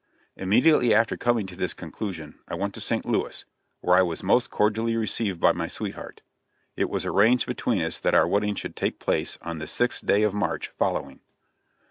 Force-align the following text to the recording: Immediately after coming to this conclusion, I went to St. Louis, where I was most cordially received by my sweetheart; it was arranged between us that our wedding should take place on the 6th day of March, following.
Immediately 0.35 0.95
after 0.95 1.15
coming 1.15 1.45
to 1.45 1.55
this 1.55 1.75
conclusion, 1.75 2.39
I 2.47 2.55
went 2.55 2.73
to 2.73 2.81
St. 2.81 3.05
Louis, 3.05 3.45
where 3.81 3.95
I 3.95 4.01
was 4.01 4.23
most 4.23 4.49
cordially 4.49 4.97
received 4.97 5.39
by 5.39 5.51
my 5.51 5.67
sweetheart; 5.67 6.23
it 6.75 6.89
was 6.89 7.05
arranged 7.05 7.45
between 7.45 7.83
us 7.83 7.99
that 7.99 8.15
our 8.15 8.27
wedding 8.27 8.55
should 8.55 8.75
take 8.75 8.97
place 8.97 9.37
on 9.43 9.59
the 9.59 9.65
6th 9.65 10.03
day 10.07 10.23
of 10.23 10.33
March, 10.33 10.69
following. 10.69 11.19